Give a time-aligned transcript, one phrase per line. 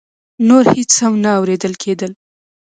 [0.47, 2.11] نور هېڅ هم نه اورېدل کېدل.